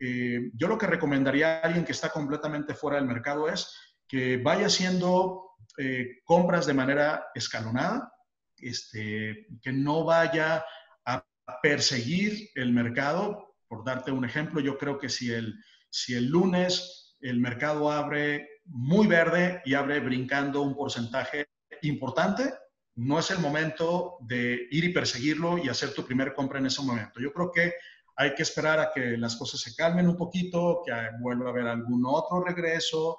[0.00, 3.74] Eh, yo lo que recomendaría a alguien que está completamente fuera del mercado es
[4.06, 8.12] que vaya haciendo eh, compras de manera escalonada,
[8.56, 10.64] este, que no vaya
[11.04, 11.24] a
[11.62, 13.56] perseguir el mercado.
[13.66, 15.54] Por darte un ejemplo, yo creo que si el,
[15.90, 21.48] si el lunes el mercado abre muy verde y abre brincando un porcentaje
[21.82, 22.52] importante,
[22.96, 26.82] no es el momento de ir y perseguirlo y hacer tu primer compra en ese
[26.82, 27.20] momento.
[27.20, 27.74] Yo creo que
[28.20, 31.68] hay que esperar a que las cosas se calmen un poquito, que vuelva a haber
[31.68, 33.18] algún otro regreso.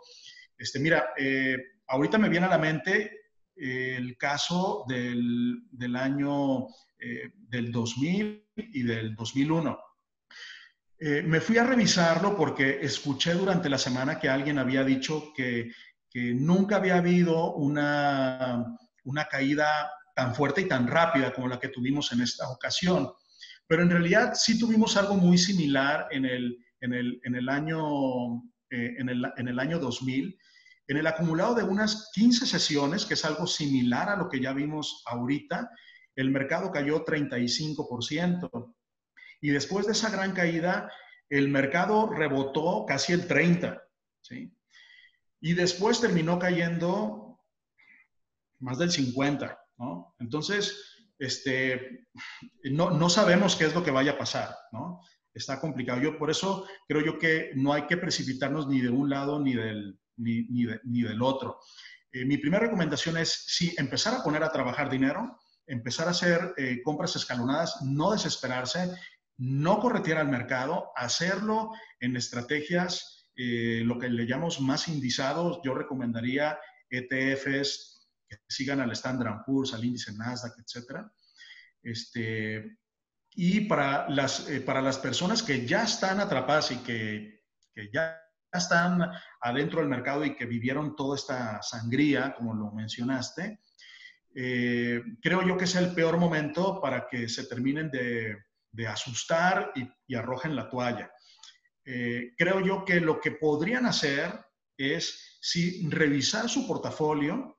[0.57, 1.55] Este, mira, eh,
[1.87, 3.21] ahorita me viene a la mente
[3.55, 6.67] el caso del, del año
[6.99, 9.79] eh, del 2000 y del 2001.
[10.99, 15.71] Eh, me fui a revisarlo porque escuché durante la semana que alguien había dicho que,
[16.13, 18.65] nunca había habido una,
[19.05, 23.09] una, caída tan fuerte y tan rápida como la que tuvimos en esta ocasión.
[23.69, 28.41] Pero en realidad sí tuvimos algo muy similar en el, en el, en el año,
[28.71, 30.35] eh, en, el, en el año 2000.
[30.87, 34.53] En el acumulado de unas 15 sesiones, que es algo similar a lo que ya
[34.53, 35.69] vimos ahorita,
[36.15, 38.75] el mercado cayó 35%.
[39.41, 40.91] Y después de esa gran caída,
[41.29, 43.79] el mercado rebotó casi el 30,
[44.21, 44.51] ¿sí?
[45.41, 47.39] Y después terminó cayendo
[48.57, 50.15] más del 50, ¿no?
[50.17, 50.88] Entonces,
[51.19, 52.07] este,
[52.71, 55.01] no, no sabemos qué es lo que vaya a pasar, ¿no?
[55.33, 56.01] Está complicado.
[56.01, 59.53] Yo por eso creo yo que no hay que precipitarnos ni de un lado ni
[59.53, 60.47] del, ni,
[60.83, 61.59] ni, del otro.
[62.11, 66.53] Eh, mi primera recomendación es, sí, empezar a poner a trabajar dinero, empezar a hacer
[66.57, 68.91] eh, compras escalonadas, no desesperarse,
[69.37, 75.59] no corretear al mercado, hacerlo en estrategias, eh, lo que le llamamos más indizados.
[75.63, 76.59] Yo recomendaría
[76.89, 77.98] ETFs
[78.29, 81.01] que sigan al Standard Poor's, al índice Nasdaq, etc.
[81.81, 82.77] Este,
[83.31, 88.21] y para las, para las personas que ya están atrapadas y que, que ya
[88.51, 89.01] están
[89.41, 93.59] adentro del mercado y que vivieron toda esta sangría, como lo mencionaste,
[94.35, 98.37] eh, creo yo que es el peor momento para que se terminen de,
[98.87, 101.11] asustar y, arrojen la toalla.
[101.83, 104.39] Eh, creo yo que lo que podrían hacer
[104.77, 107.58] es si revisar su portafolio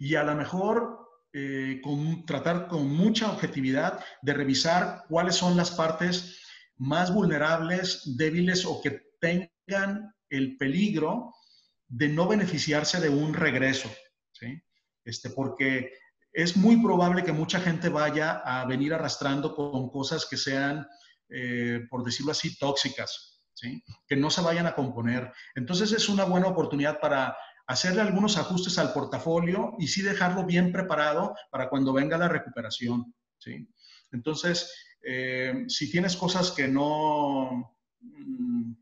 [0.00, 0.98] y a lo mejor
[1.32, 1.80] eh,
[2.26, 6.40] tratar con mucha objetividad de revisar cuáles son las partes
[6.78, 11.34] más vulnerables, débiles o que tengan el peligro
[11.86, 13.90] de no beneficiarse de un regreso,
[14.32, 14.58] ¿sí?
[15.04, 15.92] Este, porque
[16.32, 20.86] es muy probable que mucha gente vaya a venir arrastrando con cosas que sean,
[21.28, 23.82] eh, por decirlo así, tóxicas, ¿sí?
[24.06, 25.30] que no se vayan a componer.
[25.54, 27.36] Entonces es una buena oportunidad para
[27.70, 33.14] hacerle algunos ajustes al portafolio y sí dejarlo bien preparado para cuando venga la recuperación.
[33.38, 33.68] ¿sí?
[34.10, 38.72] Entonces, eh, si tienes cosas que no, mm,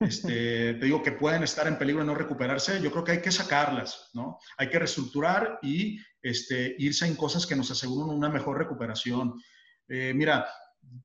[0.00, 3.22] este, te digo que pueden estar en peligro de no recuperarse, yo creo que hay
[3.22, 4.38] que sacarlas, ¿no?
[4.58, 9.40] Hay que reestructurar y este, irse en cosas que nos aseguren una mejor recuperación.
[9.88, 10.46] Eh, mira,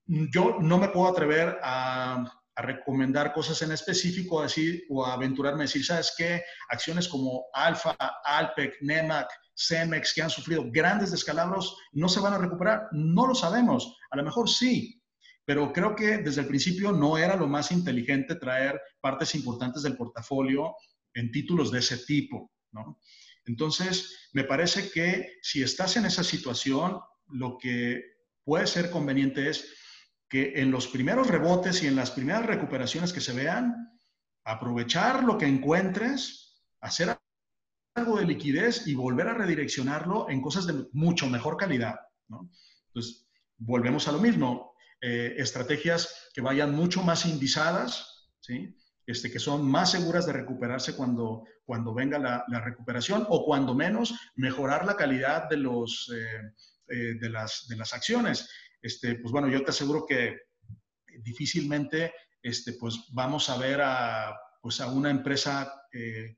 [0.05, 2.25] yo no me puedo atrever a,
[2.61, 6.43] recomendar cosas en específico decir, o a aventurarme a decir, ¿sabes qué?
[6.69, 12.37] Acciones como Alfa, Alpec, Nemac, Cemex, que han sufrido grandes descalabros, no se van a
[12.37, 12.87] recuperar.
[12.91, 13.95] No lo sabemos.
[14.11, 15.01] A lo mejor sí,
[15.45, 19.95] pero creo que desde el principio no era lo más inteligente traer partes importantes del
[19.95, 20.75] portafolio
[21.13, 22.99] en títulos de ese tipo, ¿no?
[23.45, 28.03] Entonces, me parece que si estás en esa situación, lo que
[28.43, 29.73] puede ser conveniente es
[30.29, 33.97] que en los primeros rebotes y en las primeras recuperaciones que se vean,
[34.43, 37.17] aprovechar lo que encuentres, hacer
[37.95, 41.95] algo de liquidez y volver a redireccionarlo en cosas de mucho mejor calidad,
[42.27, 42.49] ¿no?
[42.87, 48.75] Entonces, volvemos a lo mismo eh, estrategias que vayan mucho más indizadas, ¿sí?
[49.05, 54.13] Este, que son más seguras de recuperarse cuando, cuando venga la, recuperación o cuando menos
[54.35, 56.51] mejorar la calidad de, los, eh,
[56.89, 58.49] eh, de, las, de las acciones.
[58.87, 60.37] Este, pues bueno, yo te aseguro que
[61.21, 65.73] difícilmente este, pues vamos a ver a, pues a una empresa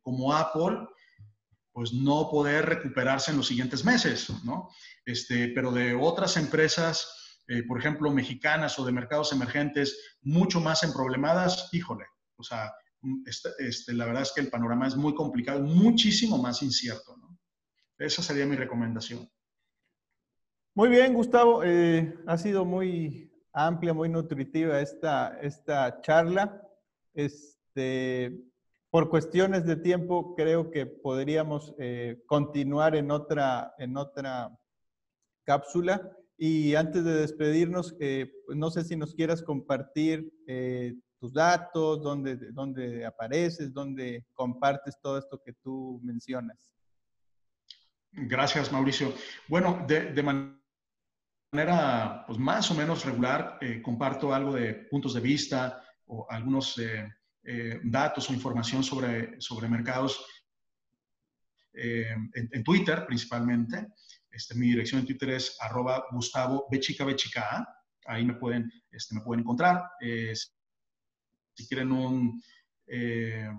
[0.01, 0.87] como Apple
[1.71, 4.69] pues no poder recuperarse en los siguientes meses, ¿no?
[5.05, 7.19] Este, pero de otras empresas
[7.49, 12.71] eh, por ejemplo, mexicanas o de mercados emergentes mucho más emproblemadas, híjole, o sea,
[13.01, 17.17] mm, este, este, la verdad es que el panorama es muy complicado, muchísimo más incierto.
[17.17, 17.39] ¿no?
[17.97, 19.27] Esa sería mi recomendación.
[20.75, 21.63] Muy bien, Gustavo.
[21.63, 26.61] Eh, ha sido muy amplia, muy nutritiva esta, esta charla.
[27.13, 28.39] Este,
[28.89, 34.57] por cuestiones de tiempo, creo que podríamos eh, continuar en otra, en otra
[35.43, 36.15] cápsula.
[36.37, 40.31] Y antes de despedirnos, eh, no sé si nos quieras compartir
[41.19, 46.71] tus datos, dónde, dónde apareces, dónde compartes todo esto que tú mencionas.
[48.11, 49.13] Gracias, Mauricio.
[49.47, 50.58] Bueno, de, manera
[51.51, 56.79] pues, más o menos regular, eh, comparto algo de puntos de vista o algunos
[57.83, 60.23] datos o información sobre, sobre mercados
[61.73, 63.87] en, en, Twitter principalmente.
[64.31, 67.67] Este, mi dirección en Twitter es arroba Gustavo Bechica Bechica.
[68.05, 69.83] Ahí me pueden, este, me pueden encontrar.
[70.01, 70.33] Eh,
[71.55, 72.41] si quieren un,
[72.87, 73.49] eh,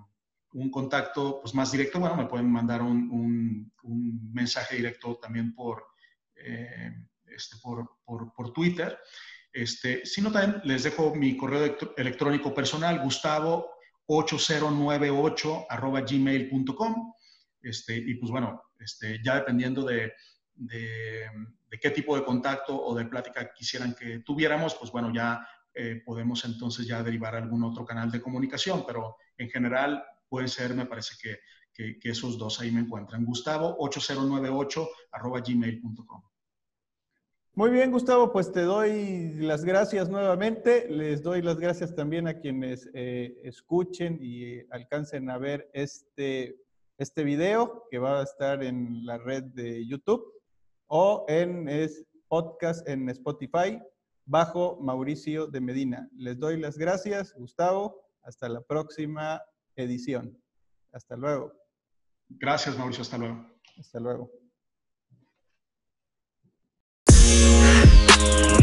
[0.52, 5.84] un contacto pues, más directo, bueno, me pueden mandar un, un, mensaje directo también por,
[6.36, 6.92] eh,
[7.34, 8.98] este, por, por, por, Twitter.
[9.52, 17.12] Este, si no, también les dejo mi correo electrónico personal, gustavo8098 arroba gmail.com.
[17.62, 20.12] Este, y pues bueno, este, ya dependiendo de,
[20.54, 21.28] de,
[21.80, 26.44] qué tipo de contacto o de plática quisieran que tuviéramos, pues bueno, ya eh, podemos
[26.44, 31.16] entonces ya derivar algún otro canal de comunicación, pero en general puede ser, me parece
[31.20, 31.40] que,
[31.72, 33.24] que, esos dos ahí me encuentran.
[33.24, 36.29] Gustavo 8098 arroba gmail.com.
[37.54, 40.88] Muy bien, Gustavo, pues te doy las gracias nuevamente.
[40.88, 46.56] Les doy las gracias también a quienes eh, escuchen y alcancen a ver este,
[46.96, 50.24] este video que va a estar en la red de YouTube
[50.86, 53.80] o en es podcast en Spotify
[54.24, 56.08] bajo Mauricio de Medina.
[56.16, 59.42] Les doy las gracias, Gustavo, Hasta la próxima
[59.74, 60.40] edición.
[60.92, 61.52] Hasta luego.
[62.28, 63.02] Gracias, Mauricio.
[63.02, 63.44] Hasta luego.
[63.76, 64.39] Hasta luego.
[68.20, 68.59] Bye.